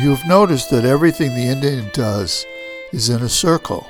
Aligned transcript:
You've 0.00 0.26
noticed 0.26 0.70
that 0.70 0.84
everything 0.84 1.34
the 1.34 1.48
Indian 1.48 1.90
does 1.92 2.46
is 2.92 3.08
in 3.08 3.20
a 3.20 3.28
circle, 3.28 3.84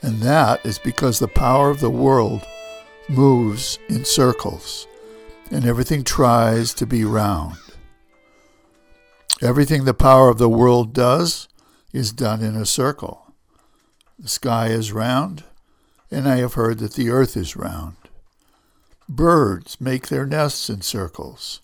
and 0.00 0.22
that 0.22 0.64
is 0.64 0.78
because 0.78 1.18
the 1.18 1.28
power 1.28 1.68
of 1.68 1.80
the 1.80 1.90
world 1.90 2.46
moves 3.06 3.78
in 3.90 4.06
circles, 4.06 4.86
and 5.50 5.66
everything 5.66 6.04
tries 6.04 6.72
to 6.72 6.86
be 6.86 7.04
round. 7.04 7.56
Everything 9.42 9.84
the 9.84 9.92
power 9.92 10.30
of 10.30 10.38
the 10.38 10.48
world 10.48 10.94
does 10.94 11.48
is 11.92 12.12
done 12.12 12.40
in 12.40 12.56
a 12.56 12.64
circle. 12.64 13.34
The 14.18 14.28
sky 14.28 14.68
is 14.68 14.90
round, 14.90 15.44
and 16.10 16.26
I 16.26 16.36
have 16.36 16.54
heard 16.54 16.78
that 16.78 16.94
the 16.94 17.10
earth 17.10 17.36
is 17.36 17.56
round. 17.56 17.96
Birds 19.06 19.78
make 19.82 20.08
their 20.08 20.24
nests 20.24 20.70
in 20.70 20.80
circles, 20.80 21.60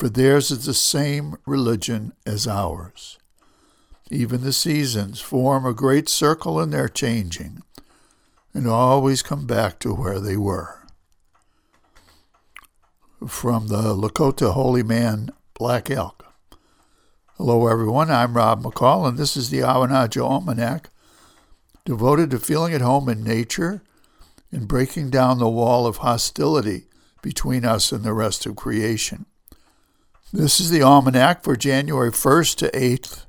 for 0.00 0.08
theirs 0.08 0.50
is 0.50 0.64
the 0.64 0.72
same 0.72 1.36
religion 1.44 2.14
as 2.24 2.48
ours. 2.48 3.18
Even 4.10 4.40
the 4.40 4.52
seasons 4.52 5.20
form 5.20 5.66
a 5.66 5.74
great 5.74 6.08
circle 6.08 6.58
in 6.58 6.70
their 6.70 6.88
changing, 6.88 7.62
and 8.54 8.66
always 8.66 9.22
come 9.22 9.46
back 9.46 9.78
to 9.78 9.92
where 9.92 10.18
they 10.18 10.38
were. 10.38 10.86
From 13.28 13.68
the 13.68 13.94
Lakota 13.94 14.54
holy 14.54 14.82
man 14.82 15.32
Black 15.52 15.90
Elk. 15.90 16.24
Hello, 17.36 17.68
everyone. 17.68 18.10
I'm 18.10 18.34
Rob 18.34 18.62
McCall, 18.62 19.06
and 19.06 19.18
this 19.18 19.36
is 19.36 19.50
the 19.50 19.60
Awanadjo 19.60 20.24
Almanac, 20.24 20.88
devoted 21.84 22.30
to 22.30 22.38
feeling 22.38 22.72
at 22.72 22.80
home 22.80 23.10
in 23.10 23.22
nature 23.22 23.82
and 24.50 24.66
breaking 24.66 25.10
down 25.10 25.38
the 25.38 25.50
wall 25.50 25.86
of 25.86 25.98
hostility 25.98 26.86
between 27.20 27.66
us 27.66 27.92
and 27.92 28.02
the 28.02 28.14
rest 28.14 28.46
of 28.46 28.56
creation. 28.56 29.26
This 30.32 30.60
is 30.60 30.70
the 30.70 30.80
almanac 30.80 31.42
for 31.42 31.56
January 31.56 32.12
1st 32.12 32.54
to 32.58 32.70
8th, 32.70 33.26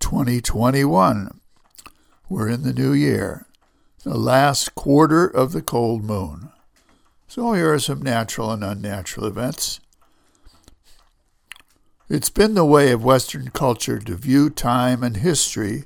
2021. 0.00 1.40
We're 2.28 2.48
in 2.48 2.64
the 2.64 2.72
new 2.72 2.92
year, 2.92 3.46
the 4.02 4.18
last 4.18 4.74
quarter 4.74 5.28
of 5.28 5.52
the 5.52 5.62
cold 5.62 6.02
moon. 6.02 6.50
So 7.28 7.52
here 7.52 7.72
are 7.72 7.78
some 7.78 8.02
natural 8.02 8.50
and 8.50 8.64
unnatural 8.64 9.28
events. 9.28 9.78
It's 12.08 12.30
been 12.30 12.54
the 12.54 12.64
way 12.64 12.90
of 12.90 13.04
Western 13.04 13.50
culture 13.50 14.00
to 14.00 14.16
view 14.16 14.50
time 14.50 15.04
and 15.04 15.18
history 15.18 15.84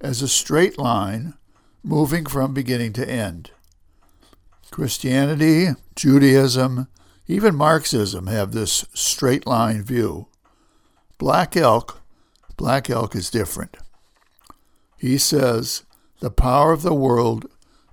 as 0.00 0.22
a 0.22 0.26
straight 0.26 0.76
line 0.76 1.34
moving 1.84 2.26
from 2.26 2.52
beginning 2.52 2.94
to 2.94 3.08
end. 3.08 3.52
Christianity, 4.72 5.68
Judaism, 5.94 6.88
even 7.26 7.54
Marxism 7.54 8.26
have 8.26 8.52
this 8.52 8.84
straight 8.94 9.46
line 9.46 9.82
view. 9.82 10.28
Black 11.18 11.56
Elk, 11.56 12.02
Black 12.56 12.90
Elk 12.90 13.14
is 13.14 13.30
different. 13.30 13.76
He 14.98 15.18
says 15.18 15.84
the 16.20 16.30
power 16.30 16.72
of 16.72 16.82
the 16.82 16.94
world 16.94 17.46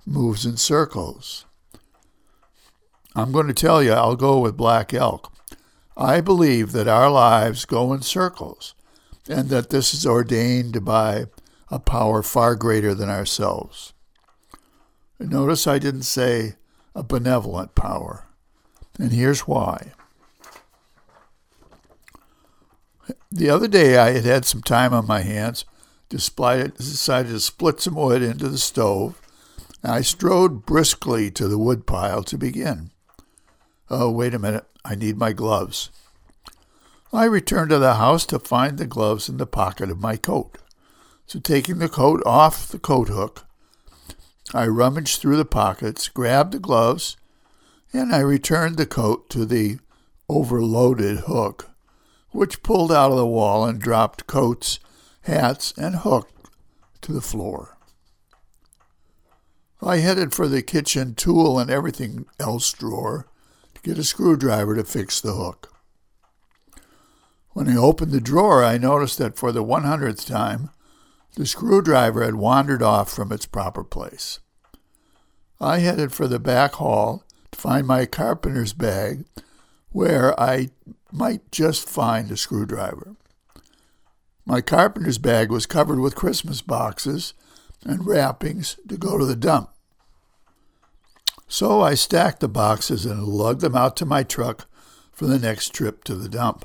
moves 0.06 0.44
in 0.44 0.56
circles. 0.56 1.46
I'm 3.14 3.32
going 3.32 3.46
to 3.46 3.54
tell 3.54 3.82
you, 3.82 3.92
I'll 3.92 4.16
go 4.16 4.38
with 4.38 4.56
Black 4.56 4.94
Elk. 4.94 5.32
I 5.96 6.20
believe 6.20 6.72
that 6.72 6.88
our 6.88 7.10
lives 7.10 7.64
go 7.64 7.92
in 7.92 8.02
circles 8.02 8.74
and 9.28 9.50
that 9.50 9.70
this 9.70 9.92
is 9.92 10.06
ordained 10.06 10.84
by 10.84 11.26
a 11.70 11.78
power 11.78 12.22
far 12.22 12.54
greater 12.54 12.94
than 12.94 13.10
ourselves. 13.10 13.92
Notice 15.18 15.66
I 15.66 15.78
didn't 15.78 16.02
say 16.02 16.54
a 16.94 17.02
benevolent 17.02 17.74
power. 17.74 18.26
And 19.02 19.10
here's 19.10 19.48
why. 19.48 19.94
The 23.32 23.50
other 23.50 23.66
day 23.66 23.96
I 23.96 24.12
had 24.12 24.24
had 24.24 24.44
some 24.44 24.62
time 24.62 24.94
on 24.94 25.08
my 25.08 25.22
hands, 25.22 25.64
decided 26.08 26.76
to 26.76 27.40
split 27.40 27.80
some 27.80 27.96
wood 27.96 28.22
into 28.22 28.48
the 28.48 28.58
stove, 28.58 29.20
and 29.82 29.90
I 29.90 30.02
strode 30.02 30.64
briskly 30.64 31.32
to 31.32 31.48
the 31.48 31.58
wood 31.58 31.84
pile 31.84 32.22
to 32.22 32.38
begin. 32.38 32.92
Oh, 33.90 34.08
wait 34.08 34.34
a 34.34 34.38
minute, 34.38 34.66
I 34.84 34.94
need 34.94 35.18
my 35.18 35.32
gloves. 35.32 35.90
I 37.12 37.24
returned 37.24 37.70
to 37.70 37.80
the 37.80 37.94
house 37.94 38.24
to 38.26 38.38
find 38.38 38.78
the 38.78 38.86
gloves 38.86 39.28
in 39.28 39.36
the 39.36 39.48
pocket 39.48 39.90
of 39.90 40.00
my 40.00 40.16
coat. 40.16 40.58
So, 41.26 41.40
taking 41.40 41.78
the 41.80 41.88
coat 41.88 42.22
off 42.24 42.68
the 42.68 42.78
coat 42.78 43.08
hook, 43.08 43.46
I 44.54 44.68
rummaged 44.68 45.20
through 45.20 45.38
the 45.38 45.44
pockets, 45.44 46.08
grabbed 46.08 46.52
the 46.52 46.60
gloves, 46.60 47.16
and 47.92 48.14
I 48.14 48.20
returned 48.20 48.76
the 48.76 48.86
coat 48.86 49.28
to 49.30 49.44
the 49.44 49.78
overloaded 50.28 51.20
hook, 51.20 51.70
which 52.30 52.62
pulled 52.62 52.90
out 52.90 53.10
of 53.10 53.18
the 53.18 53.26
wall 53.26 53.64
and 53.64 53.80
dropped 53.80 54.26
coats, 54.26 54.78
hats, 55.22 55.74
and 55.76 55.96
hook 55.96 56.30
to 57.02 57.12
the 57.12 57.20
floor. 57.20 57.76
I 59.82 59.96
headed 59.96 60.32
for 60.32 60.46
the 60.46 60.62
kitchen 60.62 61.14
tool 61.14 61.58
and 61.58 61.68
everything 61.68 62.26
else 62.38 62.72
drawer 62.72 63.26
to 63.74 63.82
get 63.82 63.98
a 63.98 64.04
screwdriver 64.04 64.76
to 64.76 64.84
fix 64.84 65.20
the 65.20 65.34
hook. 65.34 65.72
When 67.50 67.68
I 67.68 67.76
opened 67.76 68.12
the 68.12 68.20
drawer, 68.20 68.64
I 68.64 68.78
noticed 68.78 69.18
that 69.18 69.36
for 69.36 69.52
the 69.52 69.64
100th 69.64 70.26
time, 70.26 70.70
the 71.34 71.44
screwdriver 71.44 72.24
had 72.24 72.36
wandered 72.36 72.82
off 72.82 73.10
from 73.10 73.32
its 73.32 73.44
proper 73.44 73.84
place. 73.84 74.38
I 75.60 75.78
headed 75.78 76.12
for 76.12 76.28
the 76.28 76.38
back 76.38 76.74
hall 76.74 77.24
find 77.52 77.86
my 77.86 78.06
carpenter's 78.06 78.72
bag, 78.72 79.24
where 79.90 80.38
I 80.40 80.70
might 81.10 81.50
just 81.52 81.88
find 81.88 82.30
a 82.30 82.36
screwdriver. 82.36 83.16
My 84.44 84.60
carpenter's 84.60 85.18
bag 85.18 85.50
was 85.50 85.66
covered 85.66 86.00
with 86.00 86.14
Christmas 86.14 86.62
boxes 86.62 87.34
and 87.84 88.06
wrappings 88.06 88.76
to 88.88 88.96
go 88.96 89.18
to 89.18 89.24
the 89.24 89.36
dump. 89.36 89.70
So 91.46 91.82
I 91.82 91.94
stacked 91.94 92.40
the 92.40 92.48
boxes 92.48 93.04
and 93.04 93.24
lugged 93.24 93.60
them 93.60 93.76
out 93.76 93.96
to 93.98 94.06
my 94.06 94.22
truck 94.22 94.66
for 95.12 95.26
the 95.26 95.38
next 95.38 95.74
trip 95.74 96.02
to 96.04 96.14
the 96.14 96.28
dump. 96.28 96.64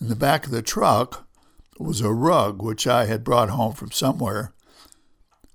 In 0.00 0.08
the 0.08 0.16
back 0.16 0.44
of 0.44 0.50
the 0.50 0.62
truck, 0.62 1.26
was 1.78 2.00
a 2.00 2.12
rug 2.12 2.62
which 2.62 2.86
I 2.86 3.06
had 3.06 3.24
brought 3.24 3.50
home 3.50 3.72
from 3.72 3.90
somewhere. 3.90 4.52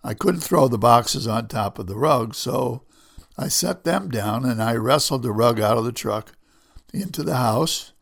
I 0.04 0.14
couldn't 0.14 0.42
throw 0.42 0.68
the 0.68 0.78
boxes 0.78 1.28
on 1.28 1.48
top 1.48 1.80
of 1.80 1.88
the 1.88 1.98
rug, 1.98 2.36
so 2.36 2.84
I 3.42 3.48
set 3.48 3.86
them 3.86 4.10
down 4.10 4.44
and 4.44 4.62
I 4.62 4.76
wrestled 4.76 5.24
the 5.24 5.32
rug 5.32 5.62
out 5.62 5.78
of 5.78 5.86
the 5.86 5.94
truck 5.94 6.34
into 6.94 7.24
the 7.24 7.38
house, 7.38 7.94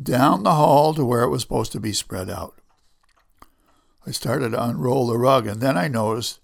down 0.00 0.42
the 0.42 0.52
hall 0.52 0.92
to 0.92 1.04
where 1.04 1.22
it 1.22 1.30
was 1.30 1.40
supposed 1.40 1.72
to 1.72 1.80
be 1.80 1.94
spread 1.94 2.28
out. 2.28 2.60
I 4.06 4.10
started 4.10 4.50
to 4.50 4.62
unroll 4.62 5.06
the 5.06 5.16
rug, 5.16 5.46
and 5.46 5.62
then 5.62 5.78
I 5.78 5.88
noticed 5.88 6.40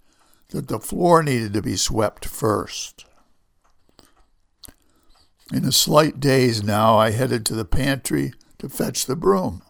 that 0.48 0.68
the 0.68 0.80
floor 0.80 1.22
needed 1.22 1.52
to 1.52 1.60
be 1.60 1.76
swept 1.76 2.24
first. 2.24 3.04
In 5.52 5.66
a 5.66 5.72
slight 5.72 6.20
daze 6.20 6.62
now, 6.62 6.96
I 6.96 7.10
headed 7.10 7.44
to 7.46 7.54
the 7.54 7.66
pantry 7.66 8.32
to 8.60 8.70
fetch 8.70 9.04
the 9.04 9.16
broom 9.16 9.60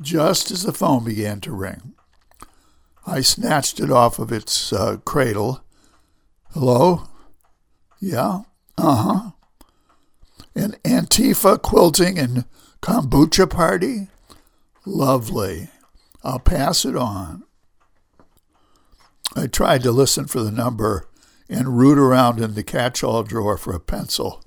just 0.00 0.52
as 0.52 0.62
the 0.62 0.72
phone 0.72 1.04
began 1.04 1.40
to 1.40 1.52
ring. 1.52 1.94
I 3.04 3.20
snatched 3.20 3.80
it 3.80 3.90
off 3.90 4.20
of 4.20 4.30
its 4.30 4.72
uh, 4.72 4.98
cradle. 5.04 5.64
Hello? 6.52 7.08
Yeah? 8.02 8.40
Uh 8.76 8.96
huh. 8.96 9.30
An 10.56 10.72
Antifa 10.84 11.62
quilting 11.62 12.18
and 12.18 12.44
kombucha 12.82 13.48
party? 13.48 14.08
Lovely. 14.84 15.70
I'll 16.24 16.40
pass 16.40 16.84
it 16.84 16.96
on. 16.96 17.44
I 19.36 19.46
tried 19.46 19.84
to 19.84 19.92
listen 19.92 20.26
for 20.26 20.42
the 20.42 20.50
number 20.50 21.06
and 21.48 21.78
root 21.78 21.96
around 21.96 22.40
in 22.40 22.54
the 22.54 22.64
catch 22.64 23.04
all 23.04 23.22
drawer 23.22 23.56
for 23.56 23.72
a 23.72 23.80
pencil 23.80 24.42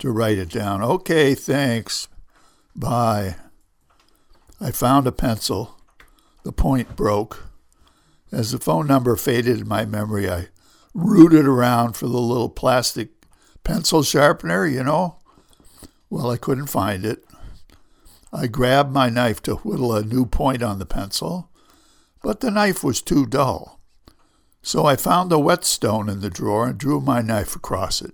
to 0.00 0.10
write 0.10 0.38
it 0.38 0.50
down. 0.50 0.82
Okay, 0.82 1.36
thanks. 1.36 2.08
Bye. 2.74 3.36
I 4.60 4.72
found 4.72 5.06
a 5.06 5.12
pencil. 5.12 5.78
The 6.42 6.52
point 6.52 6.96
broke. 6.96 7.44
As 8.32 8.50
the 8.50 8.58
phone 8.58 8.88
number 8.88 9.14
faded 9.14 9.60
in 9.60 9.68
my 9.68 9.84
memory, 9.84 10.28
I 10.28 10.48
rooted 10.98 11.46
around 11.46 11.94
for 11.94 12.06
the 12.06 12.18
little 12.18 12.48
plastic 12.48 13.10
pencil 13.62 14.02
sharpener, 14.02 14.66
you 14.66 14.82
know. 14.82 15.16
Well, 16.10 16.30
I 16.30 16.36
couldn't 16.36 16.66
find 16.66 17.04
it. 17.04 17.24
I 18.32 18.46
grabbed 18.46 18.92
my 18.92 19.08
knife 19.08 19.40
to 19.42 19.56
whittle 19.56 19.94
a 19.94 20.02
new 20.02 20.26
point 20.26 20.62
on 20.62 20.78
the 20.78 20.86
pencil, 20.86 21.50
but 22.22 22.40
the 22.40 22.50
knife 22.50 22.82
was 22.82 23.00
too 23.00 23.26
dull. 23.26 23.80
So 24.60 24.86
I 24.86 24.96
found 24.96 25.30
the 25.30 25.38
whetstone 25.38 26.08
in 26.08 26.20
the 26.20 26.30
drawer 26.30 26.68
and 26.68 26.78
drew 26.78 27.00
my 27.00 27.22
knife 27.22 27.54
across 27.54 28.02
it. 28.02 28.12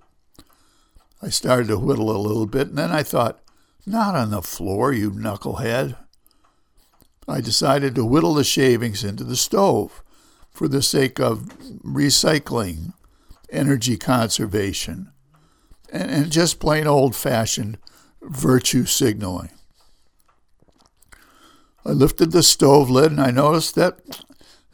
I 1.21 1.29
started 1.29 1.67
to 1.69 1.79
whittle 1.79 2.15
a 2.15 2.21
little 2.21 2.45
bit, 2.45 2.67
and 2.69 2.77
then 2.77 2.91
I 2.91 3.03
thought, 3.03 3.41
not 3.85 4.15
on 4.15 4.29
the 4.29 4.41
floor, 4.41 4.93
you 4.93 5.11
knucklehead. 5.11 5.97
I 7.27 7.41
decided 7.41 7.95
to 7.95 8.05
whittle 8.05 8.35
the 8.35 8.43
shavings 8.43 9.03
into 9.03 9.23
the 9.23 9.35
stove 9.35 10.03
for 10.55 10.69
the 10.69 10.81
sake 10.81 11.19
of 11.19 11.49
recycling, 11.83 12.93
energy 13.49 13.97
conservation, 13.97 15.11
and, 15.91 16.09
and 16.09 16.31
just 16.31 16.61
plain 16.61 16.87
old 16.87 17.13
fashioned 17.13 17.77
virtue 18.21 18.85
signaling. 18.85 19.49
I 21.85 21.89
lifted 21.89 22.31
the 22.31 22.41
stove 22.41 22.89
lid 22.89 23.11
and 23.11 23.19
I 23.19 23.31
noticed 23.31 23.75
that 23.75 23.99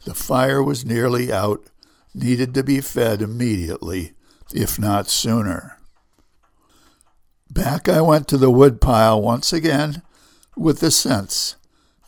the 0.04 0.14
fire 0.14 0.62
was 0.62 0.86
nearly 0.86 1.32
out, 1.32 1.68
needed 2.14 2.54
to 2.54 2.62
be 2.62 2.80
fed 2.80 3.20
immediately, 3.20 4.12
if 4.54 4.78
not 4.78 5.10
sooner. 5.10 5.78
Back 7.50 7.88
I 7.88 8.00
went 8.00 8.28
to 8.28 8.38
the 8.38 8.50
woodpile 8.50 9.20
once 9.20 9.52
again 9.52 10.02
with 10.56 10.78
the 10.78 10.92
sense 10.92 11.56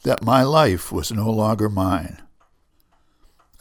that 0.04 0.24
my 0.24 0.44
life 0.44 0.92
was 0.92 1.10
no 1.10 1.28
longer 1.28 1.68
mine. 1.68 2.23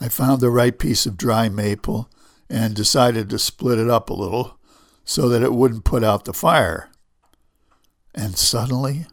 I 0.00 0.08
found 0.08 0.40
the 0.40 0.50
right 0.50 0.78
piece 0.78 1.06
of 1.06 1.16
dry 1.16 1.48
maple 1.48 2.08
and 2.50 2.74
decided 2.74 3.30
to 3.30 3.38
split 3.38 3.78
it 3.78 3.88
up 3.88 4.10
a 4.10 4.14
little 4.14 4.58
so 5.04 5.28
that 5.28 5.42
it 5.42 5.52
wouldn't 5.52 5.84
put 5.84 6.04
out 6.04 6.24
the 6.24 6.32
fire. 6.32 6.90
And 8.14 8.36
suddenly, 8.36 9.06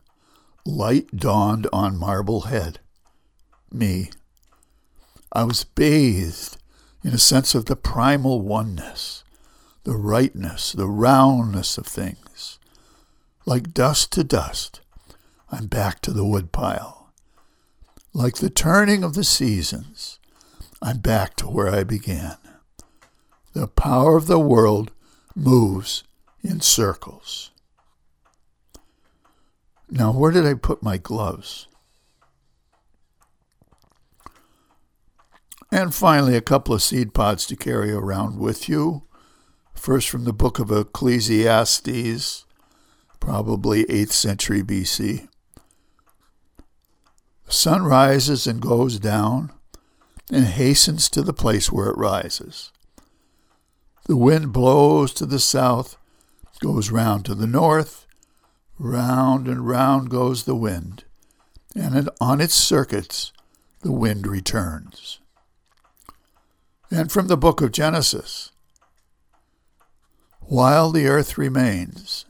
light 0.65 1.15
dawned 1.15 1.67
on 1.73 1.97
Marblehead. 1.97 2.79
Me. 3.71 4.09
I 5.33 5.43
was 5.43 5.63
bathed 5.63 6.57
in 7.03 7.13
a 7.13 7.17
sense 7.17 7.55
of 7.55 7.65
the 7.65 7.75
primal 7.75 8.41
oneness, 8.41 9.23
the 9.83 9.95
rightness, 9.95 10.73
the 10.73 10.87
roundness 10.87 11.77
of 11.77 11.87
things. 11.87 12.59
Like 13.45 13.73
dust 13.73 14.11
to 14.13 14.23
dust, 14.23 14.81
I'm 15.51 15.67
back 15.67 16.01
to 16.01 16.11
the 16.11 16.25
woodpile. 16.25 17.11
Like 18.13 18.35
the 18.35 18.49
turning 18.49 19.03
of 19.03 19.13
the 19.13 19.23
seasons, 19.23 20.19
I'm 20.81 20.97
back 20.97 21.35
to 21.37 21.47
where 21.47 21.69
I 21.69 21.83
began. 21.83 22.37
The 23.53 23.67
power 23.67 24.17
of 24.17 24.25
the 24.25 24.39
world 24.39 24.91
moves 25.35 26.03
in 26.41 26.61
circles. 26.61 27.51
Now, 29.89 30.11
where 30.11 30.31
did 30.31 30.45
I 30.45 30.55
put 30.55 30.81
my 30.81 30.97
gloves? 30.97 31.67
And 35.71 35.93
finally, 35.93 36.35
a 36.35 36.41
couple 36.41 36.73
of 36.73 36.81
seed 36.81 37.13
pods 37.13 37.45
to 37.47 37.55
carry 37.55 37.91
around 37.91 38.39
with 38.39 38.67
you. 38.67 39.03
First, 39.73 40.09
from 40.09 40.23
the 40.25 40.33
book 40.33 40.59
of 40.59 40.71
Ecclesiastes, 40.71 42.45
probably 43.19 43.85
8th 43.85 44.11
century 44.11 44.63
BC. 44.63 45.27
The 47.45 47.53
sun 47.53 47.83
rises 47.83 48.47
and 48.47 48.61
goes 48.61 48.99
down 48.99 49.51
and 50.31 50.45
hastens 50.45 51.09
to 51.09 51.21
the 51.21 51.33
place 51.33 51.71
where 51.71 51.89
it 51.89 51.97
rises. 51.97 52.71
The 54.05 54.15
wind 54.15 54.53
blows 54.53 55.13
to 55.15 55.25
the 55.25 55.39
south, 55.39 55.97
goes 56.61 56.89
round 56.89 57.25
to 57.25 57.35
the 57.35 57.47
north, 57.47 58.07
round 58.79 59.47
and 59.47 59.67
round 59.67 60.09
goes 60.09 60.45
the 60.45 60.55
wind, 60.55 61.03
and 61.75 62.09
on 62.19 62.39
its 62.39 62.53
circuits 62.53 63.33
the 63.81 63.91
wind 63.91 64.25
returns. 64.25 65.19
And 66.89 67.11
from 67.11 67.27
the 67.27 67.37
book 67.37 67.61
of 67.61 67.71
Genesis 67.71 68.51
While 70.39 70.91
the 70.91 71.07
earth 71.07 71.37
remains, 71.37 72.25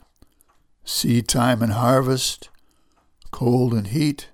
seed 0.84 1.28
time 1.28 1.62
and 1.62 1.72
harvest, 1.72 2.48
cold 3.30 3.72
and 3.72 3.88
heat, 3.88 4.28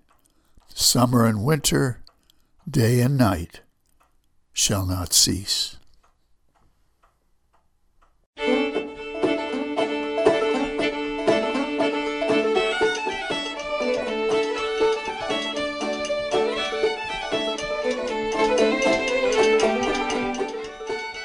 summer 0.75 1.27
and 1.27 1.45
winter, 1.45 2.03
day 2.71 3.01
and 3.01 3.17
night 3.17 3.61
shall 4.53 4.85
not 4.85 5.15
cease. 5.15 5.77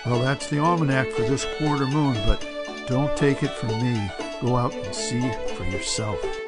Well, 0.06 0.22
that's 0.22 0.50
the 0.50 0.60
almanac 0.60 1.10
for 1.10 1.24
this 1.24 1.46
quarter 1.58 1.88
moon, 1.88 2.14
but 2.26 2.48
don't 2.88 3.16
take 3.18 3.44
it 3.44 3.52
from 3.52 3.70
me. 3.82 4.10
Go 4.42 4.56
out 4.56 4.74
and 4.74 4.96
see 4.96 5.30
for 5.56 5.66
yourself. 5.66 6.43